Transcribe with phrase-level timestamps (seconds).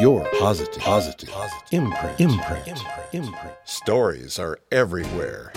[0.00, 3.54] your positive, positive, positive imprint, imprint, imprint, imprint.
[3.64, 5.52] Stories are everywhere.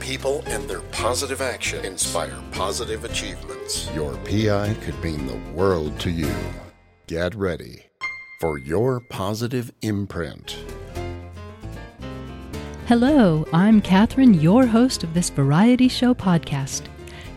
[0.00, 3.88] People and their positive action inspire positive achievements.
[3.94, 6.34] Your PI could mean the world to you.
[7.06, 7.84] Get ready
[8.40, 10.58] for your positive imprint.
[12.88, 16.82] Hello, I'm Catherine, your host of this variety show podcast.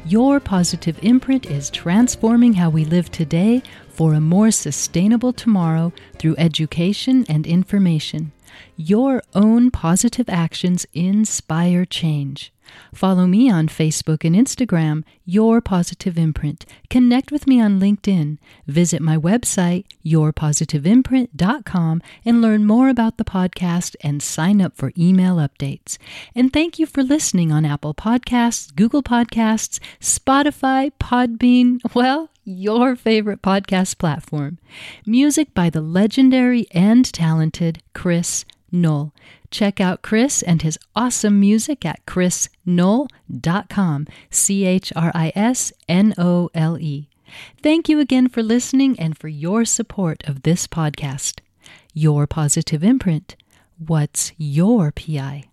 [0.05, 3.61] Your positive imprint is transforming how we live today
[3.99, 8.31] for a more sustainable tomorrow through education and information.
[8.77, 12.53] Your own positive actions inspire change.
[12.93, 16.65] Follow me on Facebook and Instagram, Your Positive Imprint.
[16.89, 18.37] Connect with me on LinkedIn.
[18.67, 25.35] Visit my website, yourpositiveimprint.com, and learn more about the podcast and sign up for email
[25.35, 25.97] updates.
[26.33, 33.41] And thank you for listening on Apple Podcasts, Google Podcasts, Spotify, Podbean, well, your favorite
[33.41, 34.57] podcast platform.
[35.05, 39.13] Music by the legendary and talented Chris Nole.
[39.51, 44.07] Check out Chris and his awesome music at chrisnole.com.
[44.29, 47.09] C H R I S N O L E.
[47.61, 51.39] Thank you again for listening and for your support of this podcast.
[51.93, 53.35] Your positive imprint.
[53.77, 55.45] What's your PI?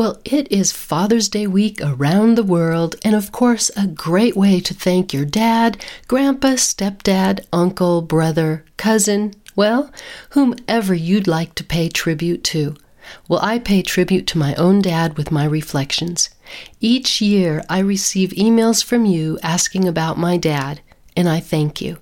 [0.00, 4.58] Well, it is Father's Day week around the world, and of course, a great way
[4.58, 9.92] to thank your dad, grandpa, stepdad, uncle, brother, cousin, well,
[10.30, 12.76] whomever you'd like to pay tribute to.
[13.28, 16.30] Well, I pay tribute to my own dad with my reflections.
[16.80, 20.80] Each year, I receive emails from you asking about my dad,
[21.14, 21.98] and I thank you.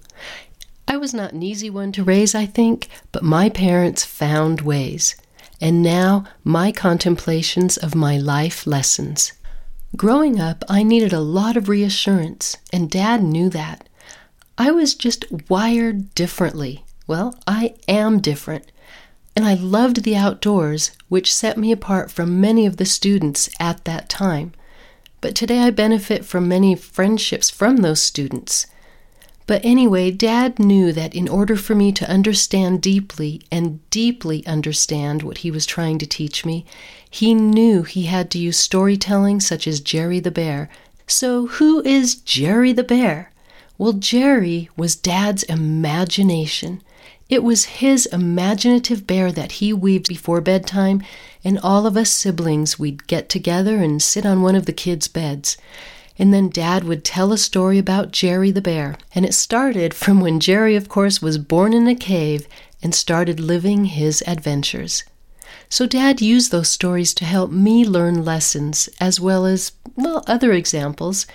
[0.87, 5.17] I was not an easy one to raise, I think, but my parents found ways.
[5.61, 9.33] And now, my contemplations of my life lessons.
[9.97, 13.89] Growing up, I needed a lot of reassurance, and Dad knew that.
[14.57, 16.85] I was just wired differently.
[17.07, 18.71] Well, I am different
[19.39, 23.85] and I loved the outdoors, which set me apart from many of the students at
[23.85, 24.53] that time.
[25.21, 28.67] But today I benefit from many friendships from those students.
[29.49, 35.23] But anyway, Dad knew that in order for me to understand deeply and deeply understand
[35.23, 36.67] what he was trying to teach me,
[37.09, 40.69] he knew he had to use storytelling such as Jerry the Bear.
[41.07, 43.33] So, who is Jerry the Bear?
[43.79, 46.83] Well, Jerry was Dad's imagination.
[47.31, 51.03] It was his imaginative bear that he weaved before bedtime,
[51.43, 55.09] and all of us siblings we'd get together and sit on one of the kids'
[55.09, 55.57] beds.
[56.19, 58.97] And then Dad would tell a story about Jerry the bear.
[59.15, 62.49] And it started from when Jerry, of course, was born in a cave
[62.83, 65.05] and started living his adventures.
[65.69, 70.53] So Dad used those stories to help me learn lessons as well as, well, other
[70.53, 71.27] examples.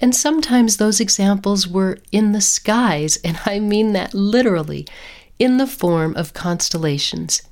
[0.00, 4.86] And sometimes those examples were in the skies, and I mean that literally
[5.38, 7.42] in the form of constellations.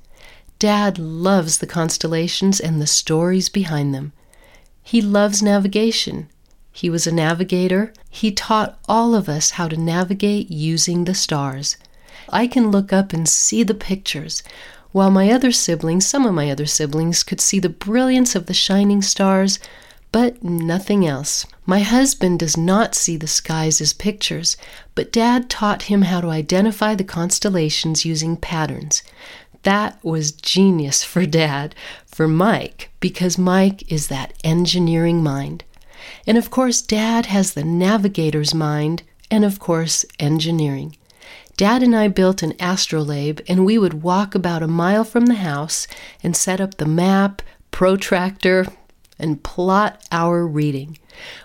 [0.58, 4.12] Dad loves the constellations and the stories behind them.
[4.82, 6.28] He loves navigation.
[6.78, 7.92] He was a navigator.
[8.08, 11.76] He taught all of us how to navigate using the stars.
[12.28, 14.44] I can look up and see the pictures,
[14.92, 18.54] while my other siblings, some of my other siblings, could see the brilliance of the
[18.54, 19.58] shining stars,
[20.12, 21.46] but nothing else.
[21.66, 24.56] My husband does not see the skies as pictures,
[24.94, 29.02] but Dad taught him how to identify the constellations using patterns.
[29.64, 31.74] That was genius for Dad,
[32.06, 35.64] for Mike, because Mike is that engineering mind.
[36.28, 40.94] And of course, Dad has the navigator's mind, and of course, engineering.
[41.56, 45.36] Dad and I built an astrolabe, and we would walk about a mile from the
[45.36, 45.86] house
[46.22, 47.40] and set up the map,
[47.70, 48.66] protractor,
[49.18, 50.98] and plot our reading.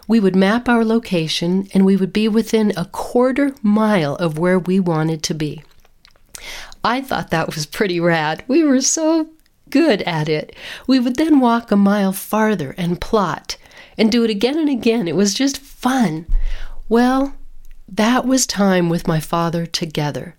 [0.05, 4.59] We would map our location and we would be within a quarter mile of where
[4.59, 5.63] we wanted to be.
[6.83, 8.44] I thought that was pretty rad.
[8.50, 9.29] We were so
[9.69, 10.53] good at it.
[10.88, 13.55] We would then walk a mile farther and plot
[13.98, 15.08] and do it again and again.
[15.08, 16.26] It was just fun.
[16.90, 17.36] Well,
[17.88, 20.36] that was time with my father together.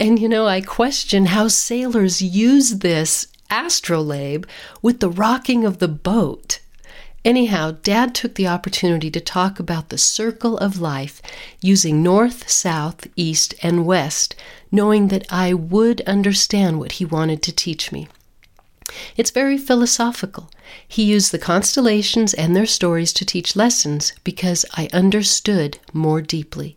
[0.00, 4.46] And you know, I question how sailors use this astrolabe
[4.82, 6.60] with the rocking of the boat.
[7.24, 11.20] Anyhow, Dad took the opportunity to talk about the circle of life
[11.60, 14.36] using north, south, east, and west,
[14.70, 18.08] knowing that I would understand what he wanted to teach me.
[19.16, 20.50] It's very philosophical.
[20.86, 26.76] He used the constellations and their stories to teach lessons because I understood more deeply.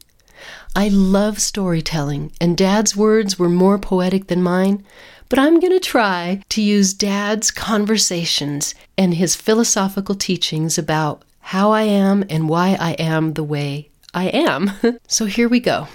[0.75, 4.83] I love storytelling, and Dad's words were more poetic than mine,
[5.29, 11.71] but I'm going to try to use Dad's conversations and his philosophical teachings about how
[11.71, 14.71] I am and why I am the way I am.
[15.07, 15.87] so here we go.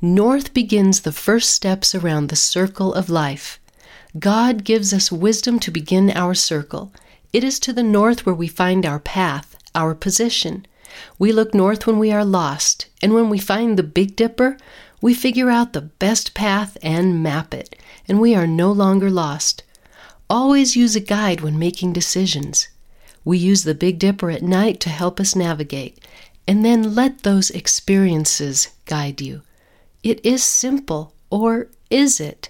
[0.00, 3.58] North begins the first steps around the circle of life.
[4.18, 6.92] God gives us wisdom to begin our circle.
[7.32, 10.64] It is to the north where we find our path, our position.
[11.18, 14.56] We look north when we are lost, and when we find the Big Dipper,
[15.02, 17.76] we figure out the best path and map it,
[18.08, 19.64] and we are no longer lost.
[20.30, 22.68] Always use a guide when making decisions.
[23.24, 25.98] We use the Big Dipper at night to help us navigate,
[26.46, 29.42] and then let those experiences guide you.
[30.02, 32.48] It is simple, or is it?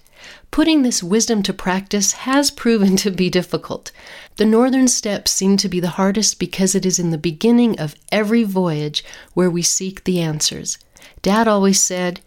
[0.51, 3.91] Putting this wisdom to practice has proven to be difficult.
[4.37, 7.95] The northern steps seem to be the hardest because it is in the beginning of
[8.11, 9.03] every voyage
[9.33, 10.77] where we seek the answers.
[11.21, 12.21] Dad always said,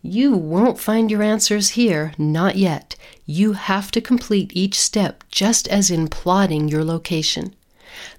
[0.00, 2.94] You won't find your answers here, not yet.
[3.26, 7.54] You have to complete each step just as in plotting your location.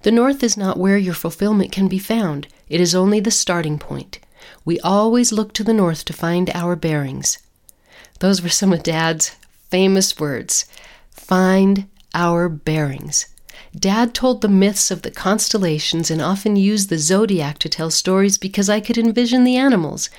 [0.01, 3.79] The north is not where your fulfillment can be found, it is only the starting
[3.79, 4.19] point.
[4.65, 7.37] We always look to the north to find our bearings.
[8.19, 9.35] Those were some of Dad's
[9.73, 10.65] famous words
[11.09, 13.25] find our bearings.
[13.75, 18.37] Dad told the myths of the constellations and often used the zodiac to tell stories
[18.37, 20.11] because I could envision the animals.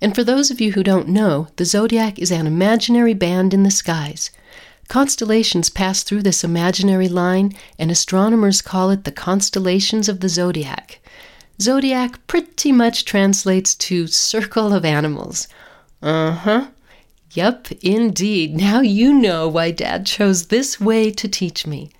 [0.00, 3.64] And for those of you who don't know, the zodiac is an imaginary band in
[3.64, 4.30] the skies.
[4.86, 11.00] Constellations pass through this imaginary line, and astronomers call it the constellations of the zodiac.
[11.60, 15.48] Zodiac pretty much translates to circle of animals.
[16.00, 16.66] Uh huh.
[17.32, 18.56] Yep, indeed.
[18.56, 21.90] Now you know why Dad chose this way to teach me.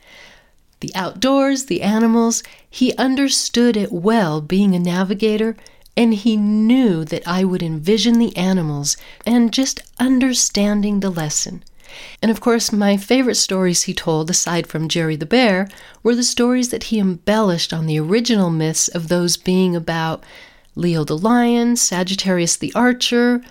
[0.81, 5.57] The outdoors, the animals, he understood it well being a navigator,
[5.97, 11.63] and he knew that I would envision the animals and just understanding the lesson.
[12.23, 15.69] And of course, my favorite stories he told, aside from Jerry the Bear,
[16.03, 20.25] were the stories that he embellished on the original myths of those being about
[20.75, 23.43] Leo the Lion, Sagittarius the Archer,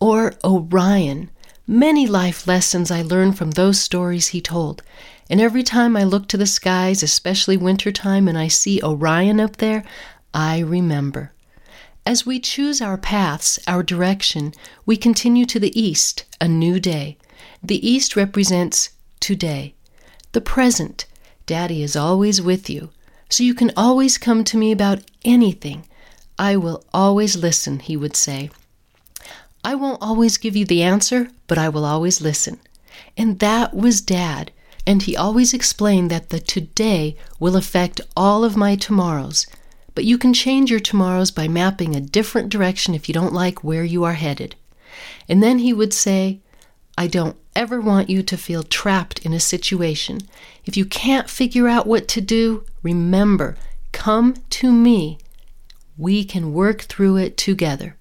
[0.00, 1.30] or Orion.
[1.66, 4.82] Many life lessons I learned from those stories he told.
[5.28, 9.58] And every time I look to the skies, especially wintertime, and I see Orion up
[9.58, 9.84] there,
[10.34, 11.32] I remember.
[12.04, 14.52] As we choose our paths, our direction,
[14.86, 17.18] we continue to the east, a new day.
[17.62, 19.74] The east represents today,
[20.32, 21.06] the present.
[21.46, 22.90] Daddy is always with you,
[23.28, 25.84] so you can always come to me about anything.
[26.38, 28.50] I will always listen, he would say.
[29.62, 32.60] I won't always give you the answer, but I will always listen.
[33.16, 34.52] And that was Dad,
[34.86, 39.46] and he always explained that the today will affect all of my tomorrows.
[39.94, 43.62] But you can change your tomorrows by mapping a different direction if you don't like
[43.62, 44.54] where you are headed.
[45.28, 46.40] And then he would say,
[46.96, 50.20] I don't ever want you to feel trapped in a situation.
[50.64, 53.56] If you can't figure out what to do, remember,
[53.92, 55.18] come to me.
[55.98, 57.96] We can work through it together.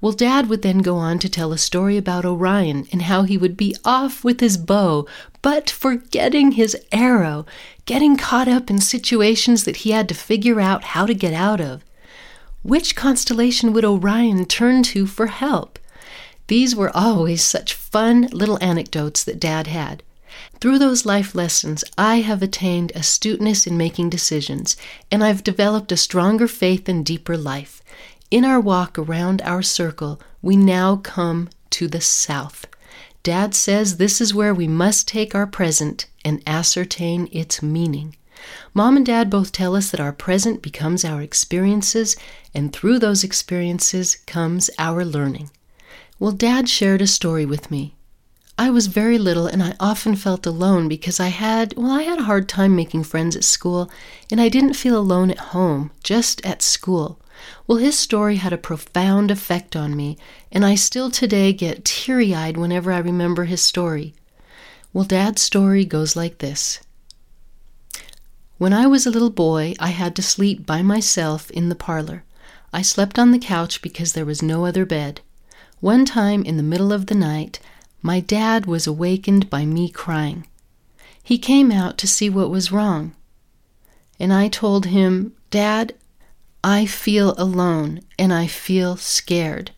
[0.00, 3.36] Well, Dad would then go on to tell a story about Orion and how he
[3.38, 5.06] would be off with his bow,
[5.42, 7.46] but forgetting his arrow,
[7.86, 11.60] getting caught up in situations that he had to figure out how to get out
[11.60, 11.84] of.
[12.62, 15.78] Which constellation would Orion turn to for help?
[16.46, 20.02] These were always such fun little anecdotes that Dad had.
[20.60, 24.76] Through those life lessons, I have attained astuteness in making decisions,
[25.10, 27.82] and I've developed a stronger faith and deeper life.
[28.32, 32.64] In our walk around our circle, we now come to the south.
[33.22, 38.16] Dad says this is where we must take our present and ascertain its meaning.
[38.72, 42.16] Mom and Dad both tell us that our present becomes our experiences,
[42.54, 45.50] and through those experiences comes our learning.
[46.18, 47.96] Well, Dad shared a story with me.
[48.56, 52.20] I was very little and I often felt alone because I had, well, I had
[52.20, 53.90] a hard time making friends at school,
[54.30, 57.18] and I didn't feel alone at home, just at school.
[57.66, 60.18] Well, his story had a profound effect on me,
[60.50, 64.14] and I still today get teary eyed whenever I remember his story.
[64.92, 66.80] Well, Dad's story goes like this
[68.58, 72.24] When I was a little boy, I had to sleep by myself in the parlor.
[72.72, 75.20] I slept on the couch because there was no other bed.
[75.80, 77.58] One time in the middle of the night,
[78.02, 80.46] my dad was awakened by me crying.
[81.22, 83.14] He came out to see what was wrong.
[84.18, 85.94] And I told him, Dad,
[86.64, 89.72] I feel alone and I feel scared.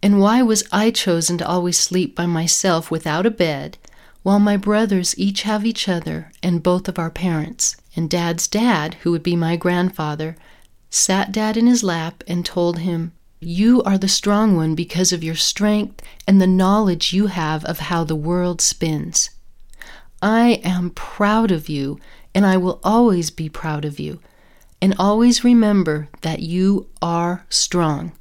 [0.00, 3.78] And why was I chosen to always sleep by myself without a bed,
[4.22, 7.76] while my brothers each have each other and both of our parents?
[7.96, 10.36] And Dad's dad, who would be my grandfather,
[10.88, 15.24] sat Dad in his lap and told him, You are the strong one because of
[15.24, 19.30] your strength and the knowledge you have of how the world spins.
[20.22, 21.98] I am proud of you,
[22.36, 24.20] and I will always be proud of you
[24.80, 28.12] and always remember that you are strong.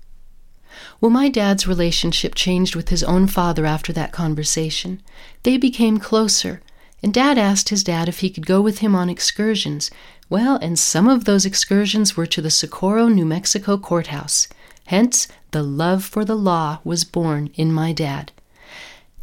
[1.00, 5.02] Well, my dad's relationship changed with his own father after that conversation.
[5.44, 6.62] They became closer,
[7.04, 9.92] and dad asked his dad if he could go with him on excursions.
[10.30, 14.48] Well, and some of those excursions were to the Socorro, New Mexico courthouse.
[14.88, 18.32] Hence, the love for the law was born in my dad.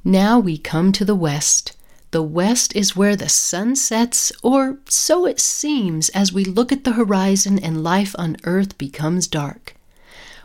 [0.05, 1.77] Now we come to the West.
[2.15, 6.85] The West is where the sun sets, or so it seems as we look at
[6.85, 9.75] the horizon and life on earth becomes dark.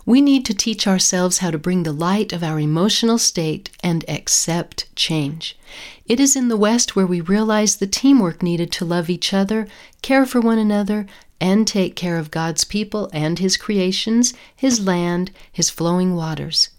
[0.03, 4.03] We need to teach ourselves how to bring the light of our emotional state and
[4.09, 5.59] accept change.
[6.07, 9.67] It is in the West where we realize the teamwork needed to love each other,
[10.01, 11.05] care for one another,
[11.39, 16.69] and take care of God's people and His creations, His land, His flowing waters.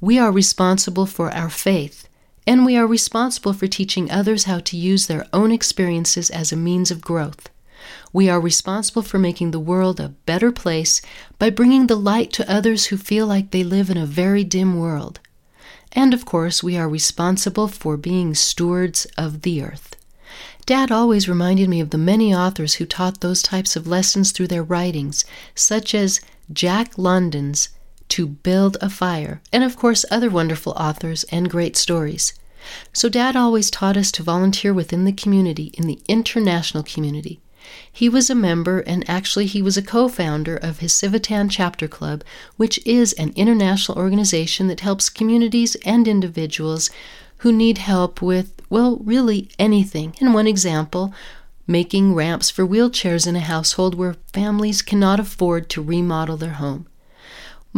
[0.00, 2.07] We are responsible for our faith,
[2.48, 6.56] and we are responsible for teaching others how to use their own experiences as a
[6.56, 7.50] means of growth.
[8.10, 11.02] We are responsible for making the world a better place
[11.38, 14.80] by bringing the light to others who feel like they live in a very dim
[14.80, 15.20] world.
[15.92, 19.94] And of course, we are responsible for being stewards of the earth.
[20.64, 24.48] Dad always reminded me of the many authors who taught those types of lessons through
[24.48, 27.68] their writings, such as Jack London's
[28.08, 32.32] To Build a Fire, and of course, other wonderful authors and great stories.
[32.92, 37.40] So, Dad always taught us to volunteer within the community, in the international community.
[37.92, 41.86] He was a member, and actually, he was a co founder of his Civitan Chapter
[41.86, 42.24] Club,
[42.56, 46.90] which is an international organization that helps communities and individuals
[47.38, 50.14] who need help with, well, really anything.
[50.20, 51.12] In one example,
[51.66, 56.86] making ramps for wheelchairs in a household where families cannot afford to remodel their home.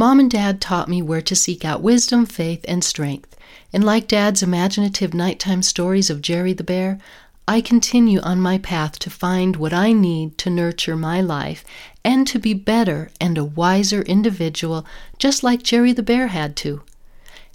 [0.01, 3.37] Mom and Dad taught me where to seek out wisdom, faith, and strength.
[3.71, 6.99] And like Dad's imaginative nighttime stories of Jerry the Bear,
[7.47, 11.67] I continue on my path to find what I need to nurture my life
[12.03, 14.87] and to be better and a wiser individual,
[15.19, 16.81] just like Jerry the Bear had to.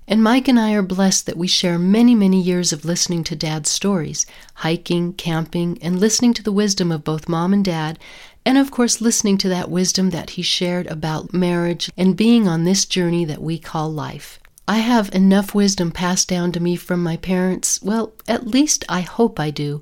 [0.08, 3.36] And Mike and I are blessed that we share many, many years of listening to
[3.36, 7.98] Dad's stories, hiking, camping, and listening to the wisdom of both Mom and Dad,
[8.46, 12.64] and of course, listening to that wisdom that he shared about marriage and being on
[12.64, 14.40] this journey that we call life.
[14.68, 17.82] I have enough wisdom passed down to me from my parents.
[17.82, 19.82] Well, at least I hope I do.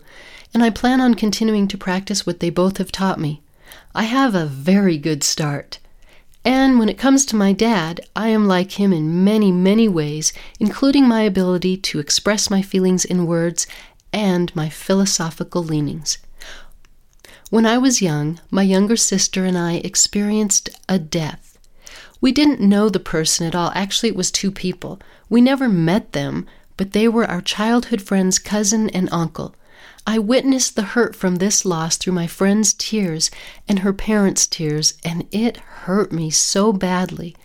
[0.53, 3.41] And I plan on continuing to practice what they both have taught me.
[3.95, 5.79] I have a very good start.
[6.45, 10.33] And when it comes to my dad, I am like him in many, many ways,
[10.59, 13.65] including my ability to express my feelings in words
[14.11, 16.17] and my philosophical leanings.
[17.49, 21.57] When I was young, my younger sister and I experienced a death.
[22.19, 23.71] We didn't know the person at all.
[23.75, 24.99] Actually, it was two people.
[25.29, 26.45] We never met them,
[26.77, 29.55] but they were our childhood friend's cousin and uncle.
[30.05, 33.31] I witnessed the hurt from this loss through my friend's tears
[33.69, 37.37] and her parents' tears, and it hurt me so badly.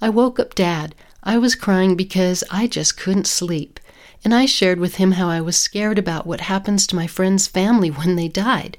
[0.00, 0.94] I woke up Dad.
[1.22, 3.80] I was crying because I just couldn't sleep.
[4.24, 7.46] And I shared with him how I was scared about what happens to my friend's
[7.46, 8.76] family when they died.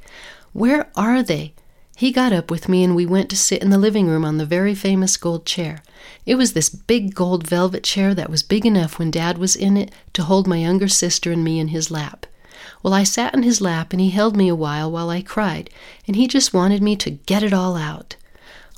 [0.51, 1.53] Where are they?
[1.95, 4.37] He got up with me and we went to sit in the living room on
[4.37, 5.81] the very famous gold chair.
[6.25, 9.75] It was this big gold velvet chair that was big enough when Dad was in
[9.75, 12.27] it to hold my younger sister and me in his lap.
[12.83, 15.69] Well, I sat in his lap and he held me a while while I cried,
[16.05, 18.17] and he just wanted me to get it all out.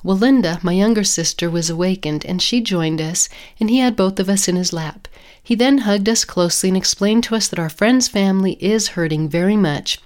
[0.03, 3.27] Well, Linda, my younger sister, was awakened, and she joined us,
[3.59, 5.07] and he had both of us in his lap.
[5.41, 9.27] He then hugged us closely and explained to us that our friend's family is hurting
[9.27, 9.97] very much,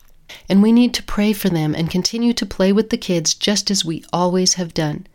[0.48, 3.70] and we need to pray for them and continue to play with the kids just
[3.70, 5.06] as we always have done.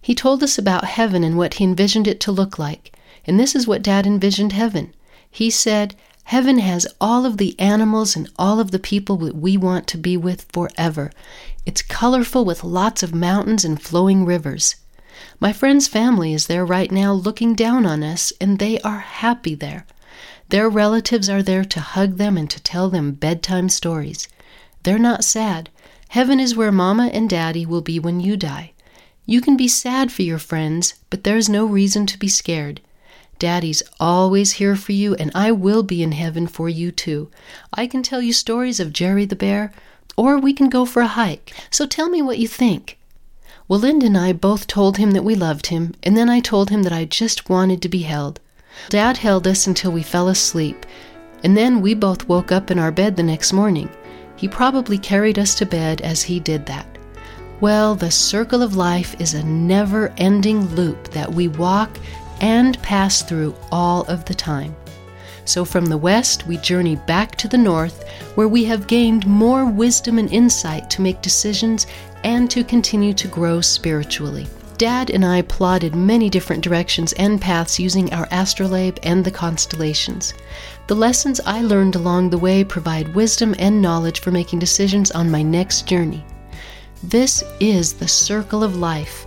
[0.00, 2.92] He told us about heaven and what he envisioned it to look like,
[3.24, 4.92] and this is what Dad envisioned heaven.
[5.30, 5.94] He said,
[6.26, 9.96] Heaven has all of the animals and all of the people that we want to
[9.96, 11.12] be with forever.
[11.64, 14.74] It's colorful with lots of mountains and flowing rivers.
[15.38, 19.54] My friend's family is there right now looking down on us, and they are happy
[19.54, 19.86] there.
[20.48, 24.26] Their relatives are there to hug them and to tell them bedtime stories.
[24.82, 25.70] They're not sad.
[26.08, 28.72] Heaven is where Mama and Daddy will be when you die.
[29.26, 32.80] You can be sad for your friends, but there's no reason to be scared.
[33.38, 37.30] Daddy's always here for you, and I will be in heaven for you too.
[37.72, 39.72] I can tell you stories of Jerry the Bear,
[40.16, 41.52] or we can go for a hike.
[41.70, 42.98] So tell me what you think.
[43.68, 46.70] Well, Linda and I both told him that we loved him, and then I told
[46.70, 48.40] him that I just wanted to be held.
[48.88, 50.86] Dad held us until we fell asleep,
[51.42, 53.90] and then we both woke up in our bed the next morning.
[54.36, 56.86] He probably carried us to bed as he did that.
[57.60, 61.98] Well, the circle of life is a never ending loop that we walk
[62.40, 64.74] and pass through all of the time.
[65.44, 69.64] So from the west, we journey back to the north, where we have gained more
[69.64, 71.86] wisdom and insight to make decisions
[72.24, 74.48] and to continue to grow spiritually.
[74.76, 80.34] Dad and I plotted many different directions and paths using our astrolabe and the constellations.
[80.86, 85.30] The lessons I learned along the way provide wisdom and knowledge for making decisions on
[85.30, 86.24] my next journey.
[87.04, 89.26] This is the circle of life,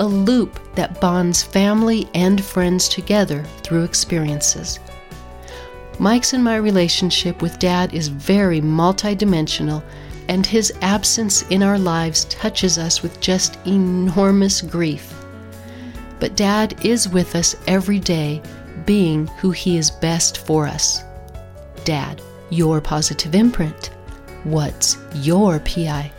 [0.00, 4.80] a loop that bonds family and friends together through experiences.
[5.98, 9.82] Mike's and my relationship with Dad is very multidimensional,
[10.28, 15.14] and his absence in our lives touches us with just enormous grief.
[16.18, 18.40] But Dad is with us every day,
[18.86, 21.04] being who he is best for us.
[21.84, 23.90] Dad, your positive imprint.
[24.44, 26.10] What's your PI?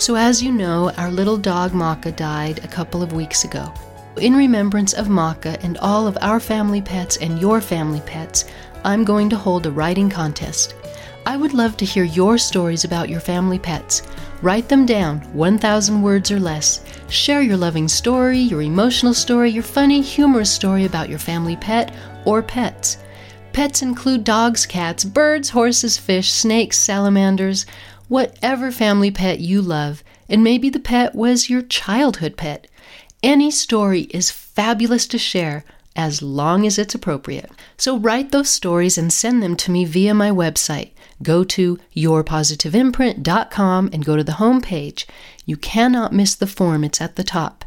[0.00, 3.70] So, as you know, our little dog Maka died a couple of weeks ago.
[4.16, 8.46] In remembrance of Maka and all of our family pets and your family pets,
[8.82, 10.74] I'm going to hold a writing contest.
[11.26, 14.00] I would love to hear your stories about your family pets.
[14.40, 16.82] Write them down, 1,000 words or less.
[17.10, 21.94] Share your loving story, your emotional story, your funny, humorous story about your family pet
[22.24, 22.96] or pets.
[23.52, 27.66] Pets include dogs, cats, birds, horses, fish, snakes, salamanders
[28.10, 32.66] whatever family pet you love, and maybe the pet was your childhood pet.
[33.22, 35.64] Any story is fabulous to share
[35.94, 37.50] as long as it's appropriate.
[37.76, 40.90] So write those stories and send them to me via my website.
[41.22, 45.06] Go to yourpositiveimprint.com and go to the home page.
[45.46, 47.64] You cannot miss the form, it's at the top.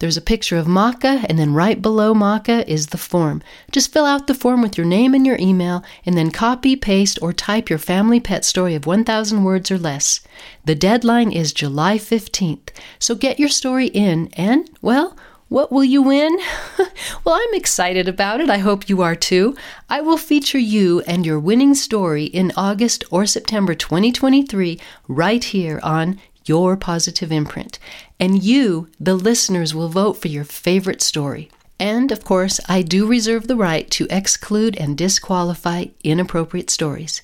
[0.00, 3.42] There's a picture of Maka, and then right below Maka is the form.
[3.70, 7.18] Just fill out the form with your name and your email, and then copy, paste,
[7.20, 10.20] or type your family pet story of 1,000 words or less.
[10.64, 15.18] The deadline is July 15th, so get your story in, and, well,
[15.50, 16.38] what will you win?
[17.24, 18.48] well, I'm excited about it.
[18.48, 19.56] I hope you are too.
[19.88, 24.78] I will feature you and your winning story in August or September 2023
[25.08, 27.78] right here on Your Positive Imprint
[28.18, 31.50] and you, the listeners, will vote for your favorite story.
[31.78, 37.22] And of course, I do reserve the right to exclude and disqualify inappropriate stories.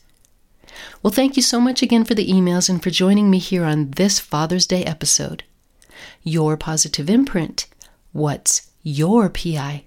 [1.03, 3.93] Well, thank you so much again for the emails and for joining me here on
[3.93, 5.45] this Father's Day episode.
[6.23, 7.67] Your positive imprint.
[8.13, 9.86] What's your PI?